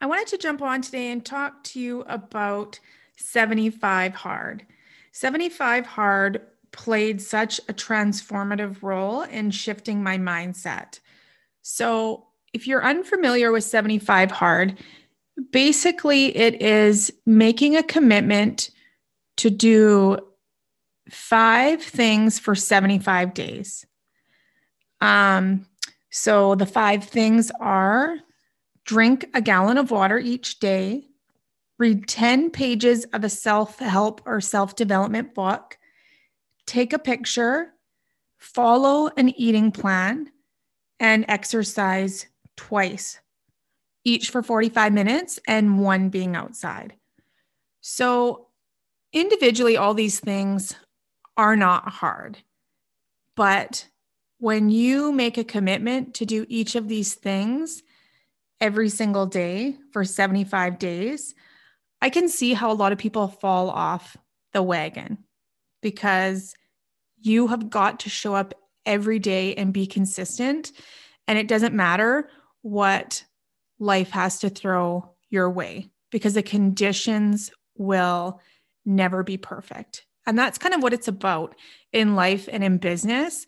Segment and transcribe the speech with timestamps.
[0.00, 2.78] I wanted to jump on today and talk to you about
[3.16, 4.66] 75 Hard.
[5.12, 11.00] 75 Hard played such a transformative role in shifting my mindset.
[11.62, 14.78] So, if you're unfamiliar with 75 Hard,
[15.50, 18.70] basically it is making a commitment
[19.38, 20.18] to do
[21.10, 23.86] five things for 75 days.
[25.00, 25.66] Um,
[26.10, 28.16] so the five things are
[28.86, 31.04] drink a gallon of water each day,
[31.78, 35.76] read 10 pages of a self help or self development book,
[36.66, 37.74] take a picture,
[38.38, 40.30] follow an eating plan,
[40.98, 42.26] and exercise
[42.56, 43.20] twice,
[44.04, 46.94] each for 45 minutes and one being outside.
[47.80, 48.48] So,
[49.12, 50.74] individually, all these things
[51.36, 52.38] are not hard.
[53.34, 53.88] But
[54.38, 57.82] when you make a commitment to do each of these things,
[58.60, 61.34] every single day for 75 days,
[62.00, 64.16] I can see how a lot of people fall off
[64.52, 65.18] the wagon
[65.82, 66.54] because
[67.18, 70.72] you have got to show up every day and be consistent.
[71.26, 72.28] And it doesn't matter
[72.62, 73.24] what
[73.78, 78.40] life has to throw your way because the conditions will
[78.84, 80.06] never be perfect.
[80.26, 81.54] And that's kind of what it's about
[81.92, 83.46] in life and in business.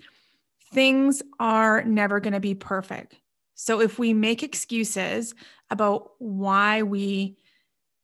[0.72, 3.16] Things are never going to be perfect.
[3.60, 5.34] So if we make excuses
[5.68, 7.38] about why we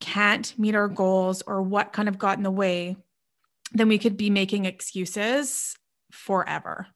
[0.01, 2.97] can't meet our goals or what kind of got in the way,
[3.73, 5.77] then we could be making excuses
[6.11, 6.89] forever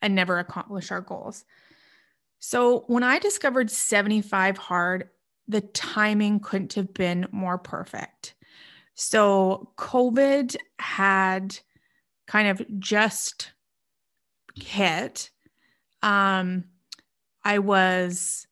[0.00, 1.44] and never accomplish our goals.
[2.38, 5.10] So when I discovered 75 hard,
[5.46, 8.34] the timing couldn't have been more perfect.
[8.94, 11.58] So COVID had
[12.26, 13.52] kind of just
[14.54, 15.28] hit.
[16.02, 16.64] Um,
[17.48, 18.46] I was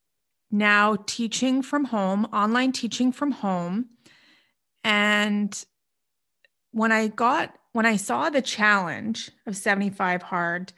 [0.51, 3.91] now teaching from home, online teaching from home.
[4.85, 5.67] And
[6.73, 10.73] when I got, when I saw the challenge of 75 hard,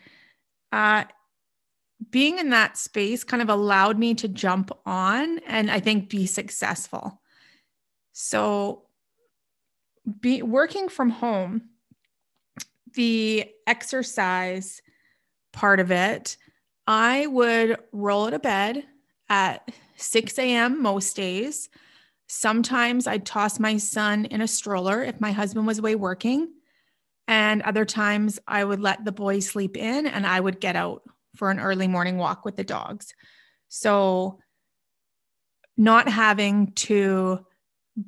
[0.72, 1.04] uh,
[2.10, 6.26] being in that space kind of allowed me to jump on and I think be
[6.26, 7.22] successful.
[8.14, 8.82] So,
[10.20, 11.68] be working from home,
[12.94, 14.82] the exercise
[15.52, 16.36] part of it,
[16.88, 18.82] I would roll out of bed
[19.28, 20.82] at 6 a.m.
[20.82, 21.68] most days.
[22.28, 26.48] Sometimes I'd toss my son in a stroller if my husband was away working.
[27.26, 31.02] And other times I would let the boys sleep in and I would get out
[31.36, 33.12] for an early morning walk with the dogs.
[33.68, 34.38] So,
[35.76, 37.44] not having to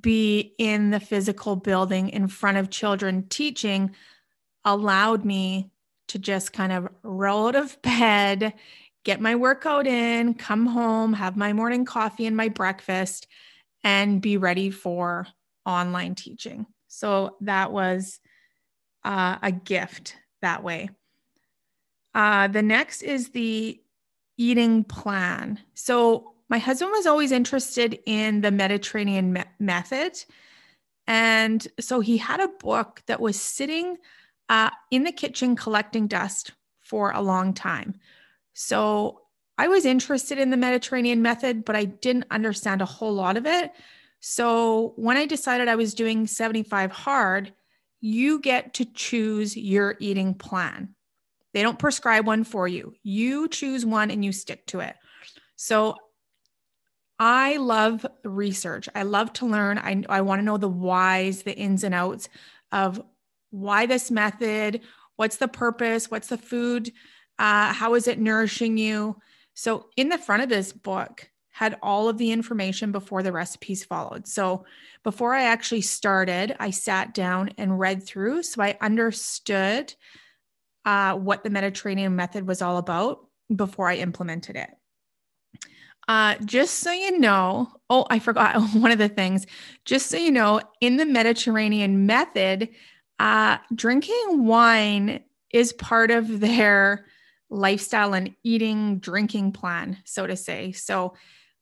[0.01, 3.95] be in the physical building in front of children teaching
[4.65, 5.71] allowed me
[6.11, 8.55] to just kind of roll out of bed,
[9.05, 13.27] get my workout in, come home, have my morning coffee and my breakfast,
[13.83, 15.27] and be ready for
[15.65, 16.67] online teaching.
[16.89, 18.21] So that was
[19.05, 20.91] uh, a gift that way.
[22.15, 23.81] Uh, the next is the
[24.37, 25.61] eating plan.
[25.75, 30.23] So my husband was always interested in the Mediterranean me- method.
[31.07, 33.97] And so he had a book that was sitting
[34.51, 37.95] uh, in the kitchen collecting dust for a long time.
[38.53, 39.23] So
[39.57, 43.47] I was interested in the Mediterranean method, but I didn't understand a whole lot of
[43.47, 43.73] it.
[44.19, 47.53] So when I decided I was doing 75 hard,
[48.01, 50.97] you get to choose your eating plan.
[51.55, 52.95] They don't prescribe one for you.
[53.05, 54.97] You choose one and you stick to it.
[55.55, 55.95] So
[57.21, 58.89] I love research.
[58.97, 59.79] I love to learn.
[59.79, 62.29] I, I want to know the whys, the ins and outs
[62.73, 63.01] of
[63.51, 64.81] why this method?
[65.17, 66.11] What's the purpose?
[66.11, 66.93] What's the food?
[67.39, 69.17] Uh, how is it nourishing you?
[69.55, 73.85] So, in the front of this book, had all of the information before the recipes
[73.85, 74.27] followed.
[74.27, 74.65] So,
[75.03, 79.95] before I actually started, I sat down and read through so I understood
[80.85, 84.71] uh, what the Mediterranean method was all about before I implemented it.
[86.09, 89.47] Uh, just so you know, oh, I forgot one of the things.
[89.85, 92.71] Just so you know, in the Mediterranean method,
[93.21, 95.23] uh, drinking wine
[95.53, 97.05] is part of their
[97.51, 100.73] lifestyle and eating, drinking plan, so to say.
[100.73, 101.13] So,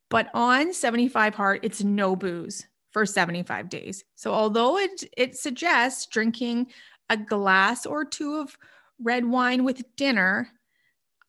[0.08, 4.04] but on 75 hard, it's no booze for 75 days.
[4.14, 6.68] So, although it, it suggests drinking
[7.10, 8.56] a glass or two of
[9.02, 10.48] red wine with dinner,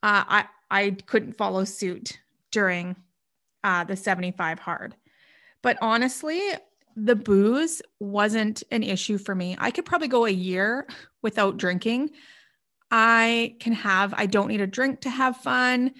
[0.03, 2.19] uh, I, I couldn't follow suit
[2.51, 2.95] during
[3.63, 4.95] uh, the 75 hard.
[5.63, 6.39] But honestly,
[7.05, 9.55] the booze wasn't an issue for me.
[9.59, 10.87] I could probably go a year
[11.21, 12.11] without drinking.
[12.91, 15.91] I can have, I don't need a drink to have fun.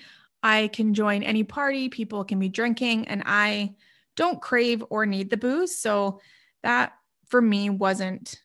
[0.42, 3.76] I can join any party, people can be drinking, and I
[4.16, 5.78] don't crave or need the booze.
[5.78, 6.22] So
[6.64, 6.94] that
[7.28, 8.42] for me wasn't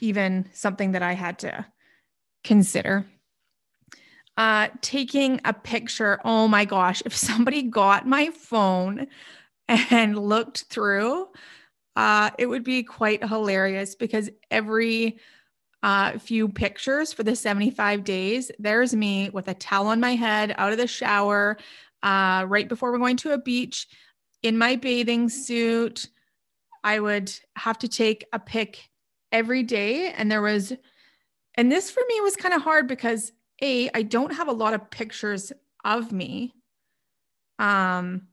[0.00, 1.66] even something that I had to
[2.44, 3.06] consider.
[4.36, 9.06] Uh, taking a picture, oh my gosh, if somebody got my phone
[9.68, 11.28] and looked through,
[11.96, 15.18] uh, it would be quite hilarious because every
[15.82, 20.54] uh, few pictures for the 75 days, there's me with a towel on my head
[20.58, 21.56] out of the shower
[22.02, 23.88] uh, right before we're going to a beach
[24.42, 26.08] in my bathing suit.
[26.84, 28.90] I would have to take a pic
[29.32, 30.12] every day.
[30.12, 30.72] And there was,
[31.54, 33.32] and this for me was kind of hard because
[33.62, 35.50] A, I don't have a lot of pictures
[35.82, 36.52] of me
[37.58, 38.28] um,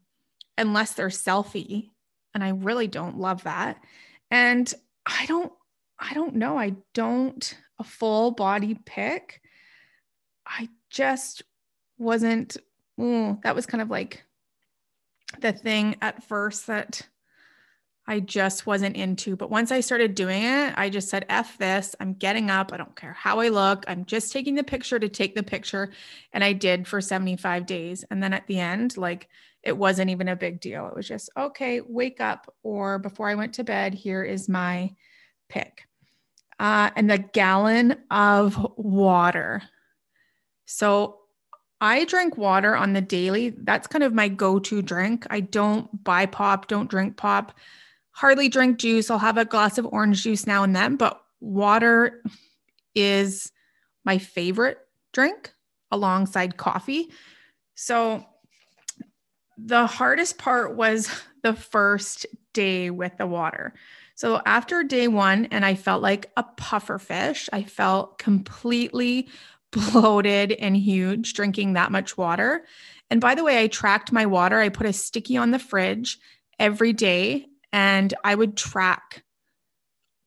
[0.58, 1.92] unless they're selfie
[2.34, 3.82] and I really don't love that.
[4.32, 4.72] And
[5.06, 5.52] I don't
[6.00, 6.58] I don't know.
[6.58, 9.42] I don't a full body pic.
[10.46, 11.44] I just
[11.98, 12.58] wasn't
[13.00, 14.24] ooh, that was kind of like
[15.40, 17.08] the thing at first that
[18.06, 19.36] I just wasn't into.
[19.36, 21.96] But once I started doing it, I just said, F this.
[22.00, 22.74] I'm getting up.
[22.74, 23.86] I don't care how I look.
[23.88, 25.90] I'm just taking the picture to take the picture.
[26.34, 28.04] And I did for 75 days.
[28.12, 29.30] And then at the end, like
[29.64, 30.88] it wasn't even a big deal.
[30.88, 32.54] It was just, okay, wake up.
[32.64, 34.94] Or before I went to bed, here is my
[35.48, 35.88] pick.
[36.60, 39.64] Uh, and the gallon of water.
[40.66, 41.20] So
[41.80, 43.50] I drink water on the daily.
[43.50, 45.26] That's kind of my go to drink.
[45.30, 47.54] I don't buy pop, don't drink pop,
[48.12, 49.10] hardly drink juice.
[49.10, 52.24] I'll have a glass of orange juice now and then, but water
[52.96, 53.52] is
[54.06, 54.78] my favorite
[55.14, 55.54] drink
[55.92, 57.10] alongside coffee.
[57.76, 58.26] So
[59.58, 61.10] the hardest part was
[61.44, 63.74] the first day with the water.
[64.16, 69.28] So after day one, and I felt like a puffer fish, I felt completely
[69.72, 72.64] bloated and huge drinking that much water.
[73.10, 74.60] And by the way, I tracked my water.
[74.60, 76.20] I put a sticky on the fridge
[76.60, 79.24] every day and I would track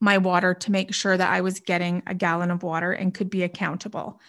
[0.00, 3.30] my water to make sure that I was getting a gallon of water and could
[3.30, 4.20] be accountable.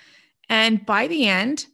[0.49, 1.65] And by the end,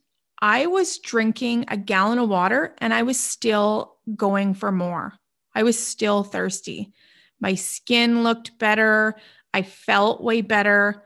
[0.43, 5.13] I was drinking a gallon of water and I was still going for more.
[5.55, 6.91] I was still thirsty.
[7.39, 9.15] My skin looked better.
[9.53, 11.05] I felt way better.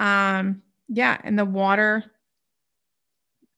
[0.00, 1.20] Um, yeah.
[1.22, 2.02] And the water,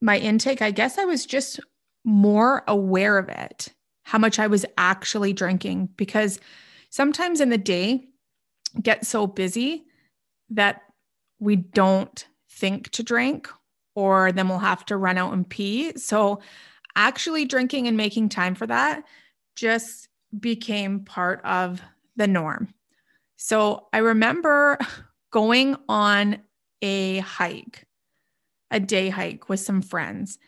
[0.00, 1.60] my intake, I guess I was just
[2.04, 3.68] more aware of it,
[4.02, 6.40] how much I was actually drinking, because
[6.90, 8.08] sometimes in the day,
[8.82, 9.84] get so busy
[10.50, 10.82] that
[11.38, 13.48] we don't think to drink
[13.94, 15.96] or then we'll have to run out and pee.
[15.96, 16.40] So,
[16.96, 19.04] actually drinking and making time for that
[19.56, 20.08] just
[20.38, 21.82] became part of
[22.16, 22.72] the norm.
[23.36, 24.78] So, I remember
[25.30, 26.38] going on
[26.82, 27.86] a hike,
[28.70, 30.38] a day hike with some friends.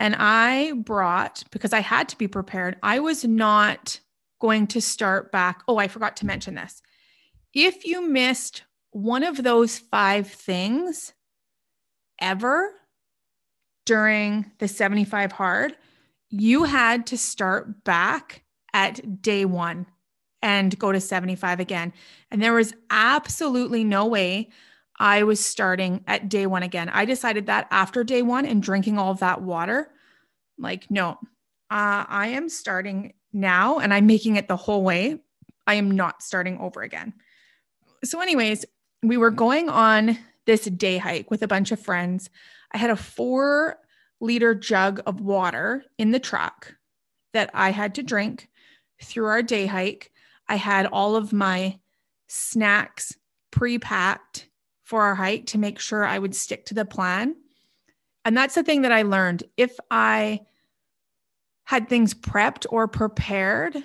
[0.00, 4.00] And I brought, because I had to be prepared, I was not
[4.40, 5.62] going to start back.
[5.68, 6.82] Oh, I forgot to mention this.
[7.54, 11.14] If you missed one of those five things
[12.20, 12.72] ever,
[13.84, 15.76] during the 75 hard,
[16.30, 19.86] you had to start back at day one
[20.42, 21.92] and go to 75 again.
[22.30, 24.50] And there was absolutely no way
[24.98, 26.88] I was starting at day one again.
[26.88, 29.90] I decided that after day one and drinking all of that water,
[30.58, 31.18] like, no,
[31.70, 35.18] uh, I am starting now and I'm making it the whole way.
[35.66, 37.14] I am not starting over again.
[38.04, 38.64] So, anyways,
[39.02, 42.28] we were going on this day hike with a bunch of friends.
[42.74, 43.78] I had a four
[44.20, 46.74] liter jug of water in the truck
[47.32, 48.48] that I had to drink
[49.02, 50.10] through our day hike.
[50.48, 51.78] I had all of my
[52.26, 53.16] snacks
[53.52, 54.48] pre packed
[54.82, 57.36] for our hike to make sure I would stick to the plan.
[58.24, 59.44] And that's the thing that I learned.
[59.56, 60.40] If I
[61.64, 63.76] had things prepped or prepared,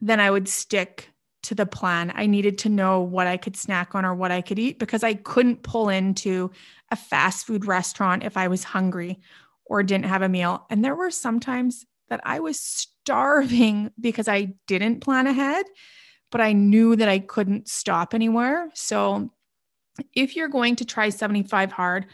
[0.00, 1.10] then I would stick
[1.44, 2.12] to the plan.
[2.14, 5.04] I needed to know what I could snack on or what I could eat because
[5.04, 6.50] I couldn't pull into
[6.90, 9.20] a fast food restaurant if I was hungry
[9.64, 10.66] or didn't have a meal.
[10.70, 15.66] And there were sometimes that I was starving because I didn't plan ahead,
[16.30, 18.70] but I knew that I couldn't stop anywhere.
[18.74, 19.30] So
[20.12, 22.06] if you're going to try 75 hard,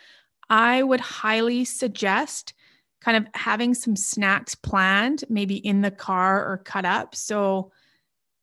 [0.48, 2.54] I would highly suggest
[3.00, 7.14] kind of having some snacks planned, maybe in the car or cut up.
[7.14, 7.72] So,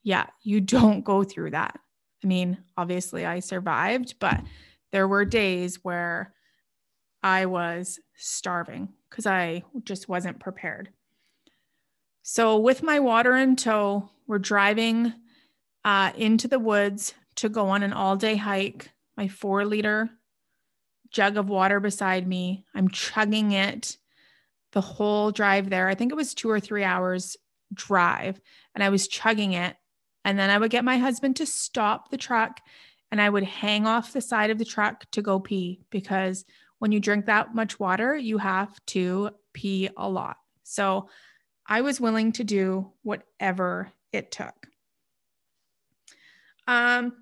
[0.07, 1.77] yeah, you don't go through that.
[2.23, 4.39] I mean, obviously, I survived, but
[4.93, 6.33] there were days where
[7.21, 10.91] I was starving because I just wasn't prepared.
[12.21, 15.11] So, with my water in tow, we're driving
[15.83, 18.91] uh, into the woods to go on an all day hike.
[19.17, 20.09] My four liter
[21.11, 22.63] jug of water beside me.
[22.73, 23.97] I'm chugging it
[24.71, 25.89] the whole drive there.
[25.89, 27.35] I think it was two or three hours
[27.73, 28.39] drive,
[28.73, 29.75] and I was chugging it.
[30.27, 32.59] And then I would get my husband to stop the truck
[33.13, 36.43] and I would hang off the side of the truck to go pee because
[36.79, 40.35] when you drink that much water, you have to pee a lot.
[40.63, 41.07] So
[41.65, 44.67] I was willing to do whatever it took.
[46.67, 47.13] Um,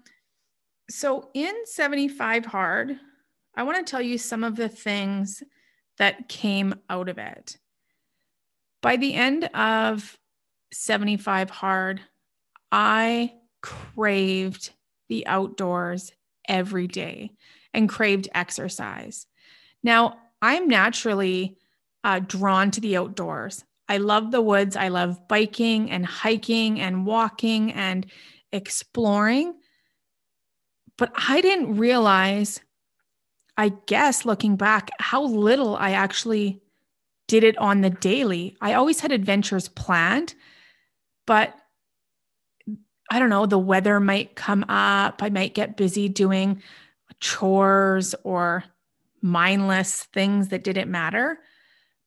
[0.89, 3.00] so in 75 Hard,
[3.55, 5.43] I want to tell you some of the things
[6.00, 7.59] that came out of it.
[8.81, 10.17] By the end of
[10.74, 12.01] 75 Hard,
[12.77, 14.72] I craved
[15.08, 16.12] the outdoors
[16.46, 17.32] every day
[17.74, 19.27] and craved exercise.
[19.82, 21.58] Now, I'm naturally
[22.03, 23.63] uh, drawn to the outdoors.
[23.88, 24.75] I love the woods.
[24.75, 28.05] I love biking and hiking and walking and
[28.51, 29.55] exploring.
[30.98, 32.60] But I didn't realize
[33.55, 36.62] I guess looking back, how little I actually
[37.29, 38.58] did it on the daily.
[38.60, 40.36] I always had adventures planned,
[41.25, 41.55] but
[43.12, 45.21] I don't know, the weather might come up.
[45.21, 46.62] I might get busy doing
[47.19, 48.63] chores or
[49.21, 51.39] mindless things that didn't matter.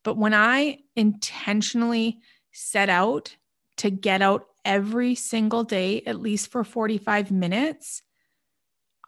[0.05, 2.21] But when I intentionally
[2.53, 3.37] set out
[3.79, 8.03] to get out every single day, at least for 45 minutes,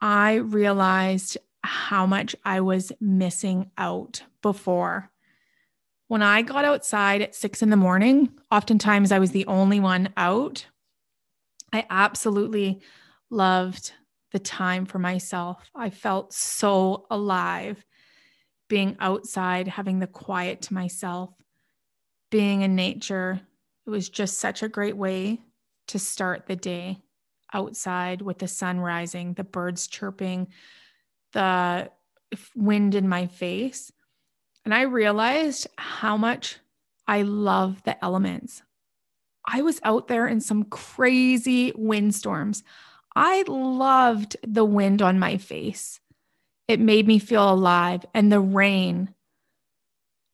[0.00, 5.10] I realized how much I was missing out before.
[6.08, 10.12] When I got outside at six in the morning, oftentimes I was the only one
[10.16, 10.66] out.
[11.72, 12.80] I absolutely
[13.30, 13.92] loved
[14.32, 15.70] the time for myself.
[15.74, 17.84] I felt so alive
[18.68, 21.30] being outside, having the quiet to myself,
[22.30, 23.40] being in nature.
[23.86, 25.40] It was just such a great way
[25.88, 26.98] to start the day
[27.52, 30.48] outside with the sun rising, the birds chirping,
[31.32, 31.90] the
[32.54, 33.90] wind in my face.
[34.64, 36.58] And I realized how much
[37.08, 38.62] I love the elements.
[39.52, 42.62] I was out there in some crazy windstorms.
[43.16, 45.98] I loved the wind on my face.
[46.68, 48.06] It made me feel alive.
[48.14, 49.12] And the rain.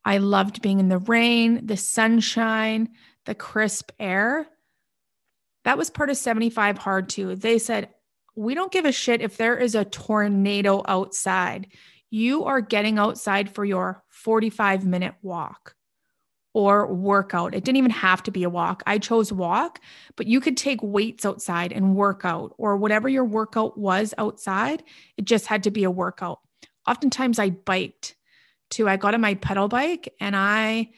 [0.04, 2.90] I loved being in the rain, the sunshine,
[3.24, 4.46] the crisp air.
[5.64, 7.34] That was part of 75 hard too.
[7.34, 7.88] They said,
[8.36, 11.68] we don't give a shit if there is a tornado outside.
[12.10, 15.75] You are getting outside for your 45 minute walk
[16.56, 17.54] or workout.
[17.54, 18.82] It didn't even have to be a walk.
[18.86, 19.78] I chose walk,
[20.16, 24.82] but you could take weights outside and work out or whatever your workout was outside.
[25.18, 26.40] It just had to be a workout.
[26.86, 28.16] Oftentimes I biked
[28.70, 28.88] too.
[28.88, 30.92] I got on my pedal bike and I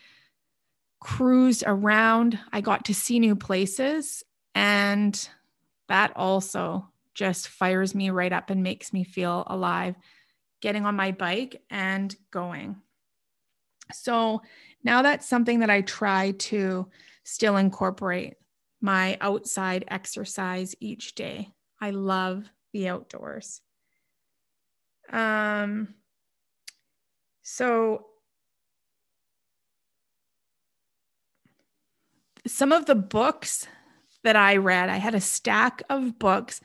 [1.00, 2.38] cruised around.
[2.52, 4.22] I got to see new places
[4.54, 5.28] and
[5.88, 9.96] that also just fires me right up and makes me feel alive
[10.60, 12.76] getting on my bike and going.
[13.92, 14.42] So
[14.84, 16.88] now that's something that I try to
[17.24, 18.34] still incorporate
[18.80, 21.52] my outside exercise each day.
[21.80, 23.60] I love the outdoors.
[25.10, 25.94] Um,
[27.42, 28.06] so
[32.46, 33.66] some of the books
[34.24, 36.60] that I read, I had a stack of books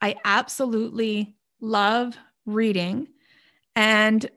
[0.00, 3.08] I absolutely love reading,
[3.74, 4.28] and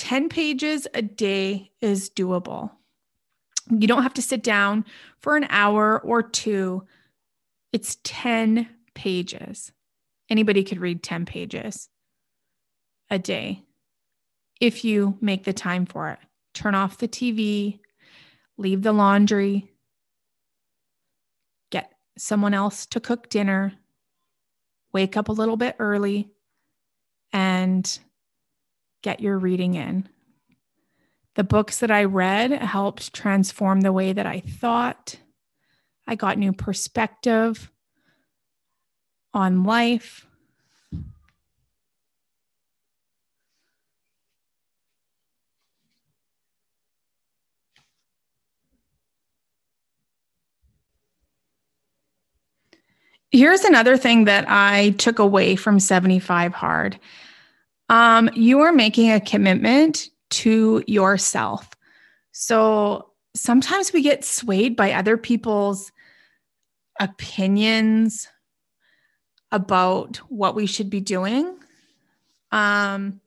[0.00, 2.70] 10 pages a day is doable.
[3.70, 4.86] You don't have to sit down
[5.18, 6.84] for an hour or two.
[7.74, 9.72] It's 10 pages.
[10.30, 11.90] Anybody could read 10 pages
[13.10, 13.62] a day
[14.58, 16.18] if you make the time for it.
[16.54, 17.80] Turn off the TV,
[18.56, 19.70] leave the laundry,
[21.68, 23.74] get someone else to cook dinner,
[24.94, 26.30] wake up a little bit early
[27.34, 28.00] and
[29.02, 30.08] get your reading in.
[31.34, 35.16] The books that I read helped transform the way that I thought.
[36.06, 37.70] I got new perspective
[39.32, 40.26] on life.
[53.30, 56.98] Here's another thing that I took away from 75 Hard.
[57.90, 61.68] Um, you are making a commitment to yourself.
[62.30, 65.90] So sometimes we get swayed by other people's
[67.00, 68.28] opinions
[69.50, 71.58] about what we should be doing.
[72.52, 73.20] Um,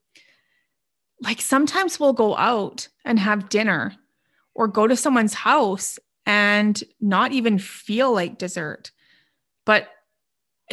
[1.21, 3.93] like sometimes we'll go out and have dinner
[4.55, 8.91] or go to someone's house and not even feel like dessert.
[9.65, 9.89] But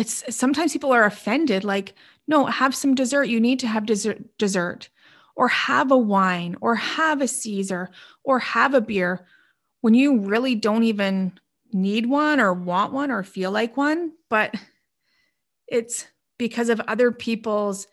[0.00, 1.92] it's sometimes people are offended like,
[2.26, 3.25] no, have some dessert.
[3.25, 4.88] You need to have dessert, dessert
[5.37, 7.90] or have a wine or have a Caesar
[8.25, 9.26] or have a beer
[9.83, 11.38] when you really don't even
[11.75, 14.12] need one or want one or feel like one.
[14.30, 14.54] But
[15.69, 16.07] it's
[16.38, 17.87] because of other people's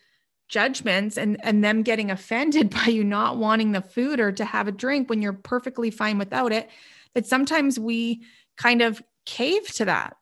[0.48, 4.70] judgments and and them getting offended by you not wanting the food or to have
[4.70, 6.70] a drink when you're perfectly fine without it
[7.16, 8.24] that sometimes we
[8.56, 10.16] kind of cave to that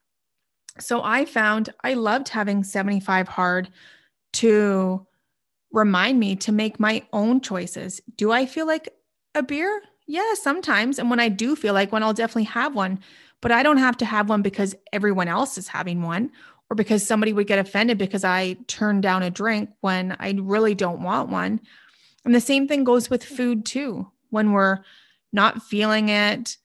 [0.79, 3.69] so i found i loved having 75 hard
[4.33, 5.05] to
[5.71, 8.89] remind me to make my own choices do i feel like
[9.33, 12.99] a beer yeah sometimes and when i do feel like one i'll definitely have one
[13.41, 16.31] but i don't have to have one because everyone else is having one
[16.69, 20.73] or because somebody would get offended because I turned down a drink when I really
[20.73, 21.61] don't want one.
[22.23, 24.11] And the same thing goes with food too.
[24.29, 24.79] When we're
[25.31, 26.57] not feeling it,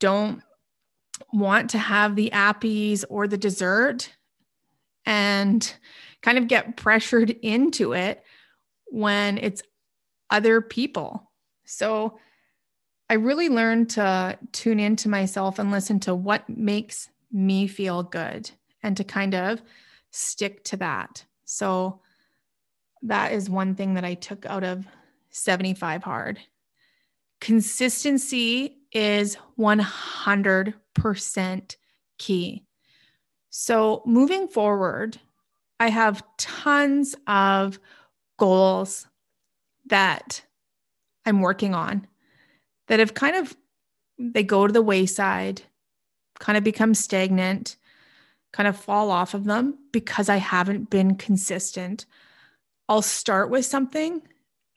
[0.00, 0.42] don't
[1.32, 4.10] want to have the appies or the dessert
[5.06, 5.74] and
[6.22, 8.22] kind of get pressured into it
[8.86, 9.62] when it's
[10.30, 11.30] other people.
[11.64, 12.18] So
[13.08, 18.50] I really learned to tune into myself and listen to what makes me feel good
[18.82, 19.62] and to kind of
[20.10, 21.24] stick to that.
[21.44, 22.00] So
[23.02, 24.86] that is one thing that I took out of
[25.30, 26.38] 75 hard.
[27.40, 31.76] Consistency is 100%
[32.18, 32.64] key.
[33.50, 35.18] So moving forward,
[35.78, 37.78] I have tons of
[38.38, 39.06] goals
[39.86, 40.42] that
[41.24, 42.06] I'm working on
[42.88, 43.56] that have kind of
[44.18, 45.62] they go to the wayside,
[46.38, 47.76] kind of become stagnant
[48.52, 52.06] kind of fall off of them because I haven't been consistent.
[52.88, 54.22] I'll start with something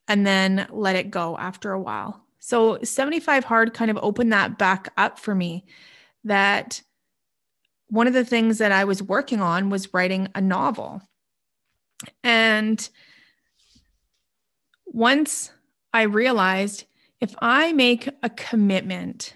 [0.07, 2.21] and then let it go after a while.
[2.45, 5.63] So 75 hard kind of opened that back up for me
[6.25, 6.81] that
[7.87, 11.01] one of the things that I was working on was writing a novel.
[12.21, 12.89] And
[14.85, 15.53] once
[15.93, 16.83] I realized
[17.21, 19.33] if I make a commitment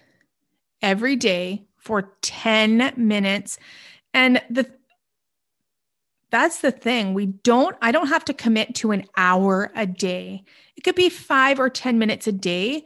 [0.82, 3.58] every day for 10 minutes
[4.14, 4.70] and the
[6.30, 7.14] that's the thing.
[7.14, 10.44] We don't, I don't have to commit to an hour a day.
[10.76, 12.86] It could be five or 10 minutes a day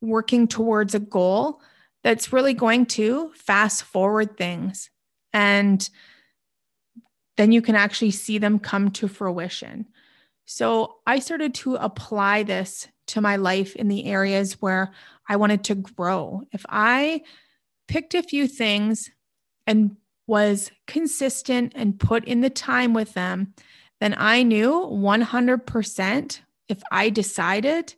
[0.00, 1.60] working towards a goal
[2.02, 4.90] that's really going to fast forward things.
[5.32, 5.88] And
[7.36, 9.86] then you can actually see them come to fruition.
[10.44, 14.92] So I started to apply this to my life in the areas where
[15.28, 16.42] I wanted to grow.
[16.52, 17.22] If I
[17.88, 19.10] picked a few things
[19.66, 23.54] and was consistent and put in the time with them,
[24.00, 27.94] then I knew 100% if I decided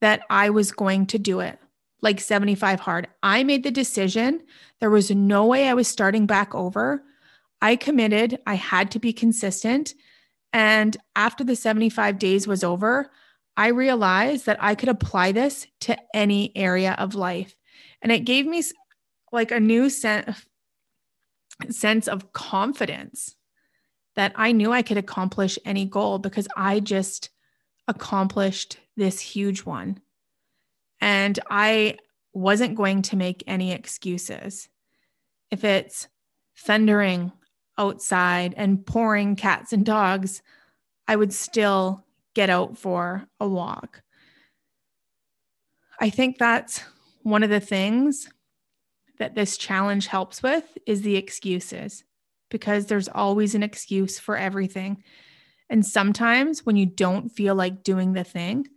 [0.00, 1.58] that I was going to do it,
[2.02, 3.08] like 75 hard.
[3.22, 4.42] I made the decision.
[4.80, 7.02] There was no way I was starting back over.
[7.62, 9.94] I committed, I had to be consistent.
[10.52, 13.10] And after the 75 days was over,
[13.56, 17.56] I realized that I could apply this to any area of life.
[18.02, 18.62] And it gave me
[19.32, 20.46] like a new sense
[21.70, 23.36] sense of confidence
[24.14, 27.30] that I knew I could accomplish any goal because I just
[27.88, 30.00] accomplished this huge one.
[31.00, 31.98] And I
[32.32, 34.68] wasn't going to make any excuses.
[35.50, 36.08] If it's
[36.58, 37.32] thundering
[37.78, 40.42] outside and pouring cats and dogs,
[41.06, 44.02] I would still get out for a walk.
[46.00, 46.82] I think that's
[47.22, 48.28] one of the things
[49.18, 52.04] that this challenge helps with is the excuses,
[52.50, 55.02] because there's always an excuse for everything.
[55.68, 58.68] And sometimes when you don't feel like doing the thing,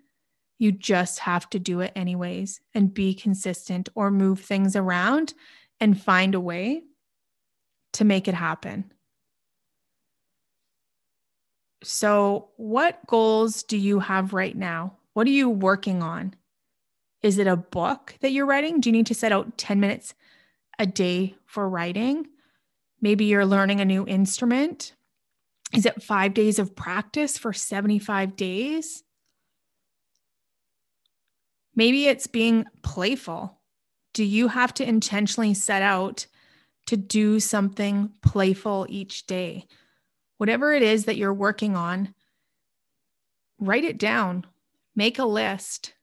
[0.57, 5.33] you just have to do it anyways and be consistent or move things around
[5.79, 6.83] and find a way
[7.93, 8.91] to make it happen.
[11.81, 14.97] So, what goals do you have right now?
[15.13, 16.35] What are you working on?
[17.21, 18.81] Is it a book that you're writing?
[18.81, 20.13] Do you need to set out 10 minutes
[20.79, 22.25] a day for writing.
[23.01, 24.95] Maybe you're learning a new instrument.
[25.73, 29.03] Is it five days of practice for 75 days?
[31.75, 33.59] Maybe it's being playful.
[34.13, 36.25] Do you have to intentionally set out
[36.87, 39.67] to do something playful each day?
[40.37, 42.15] Whatever it is that you're working on,
[43.59, 44.45] write it down,
[44.95, 45.93] make a list,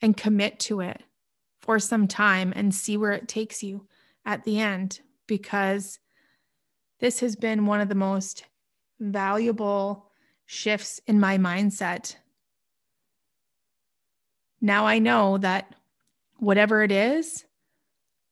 [0.00, 1.02] and commit to it
[1.60, 3.86] for some time and see where it takes you
[4.26, 5.98] at the end because
[7.00, 8.44] this has been one of the most
[9.00, 10.10] valuable
[10.44, 12.16] shifts in my mindset.
[14.60, 15.74] Now I know that
[16.38, 17.44] whatever it is,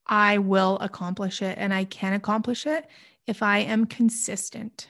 [0.07, 2.87] I will accomplish it and I can accomplish it
[3.27, 4.89] if I am consistent.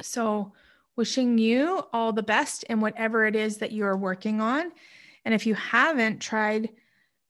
[0.00, 0.52] So,
[0.96, 4.72] wishing you all the best in whatever it is that you are working on.
[5.24, 6.70] And if you haven't tried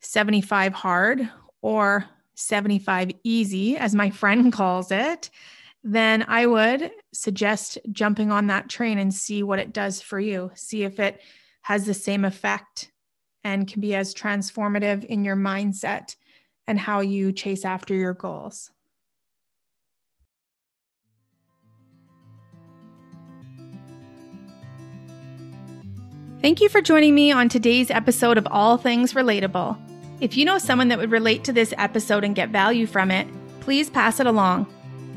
[0.01, 1.29] 75 hard
[1.63, 2.05] or
[2.35, 5.31] 75 easy, as my friend calls it,
[5.83, 10.51] then I would suggest jumping on that train and see what it does for you.
[10.55, 11.21] See if it
[11.63, 12.91] has the same effect
[13.45, 16.17] and can be as transformative in your mindset
[16.67, 18.71] and how you chase after your goals.
[26.41, 29.94] Thank you for joining me on today's episode of All Things Relatable.
[30.25, 33.29] If you know someone that would relate to this episode and get value from it,
[33.61, 34.67] please pass it along.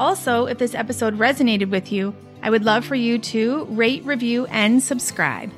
[0.01, 4.47] Also, if this episode resonated with you, I would love for you to rate, review,
[4.47, 5.49] and subscribe.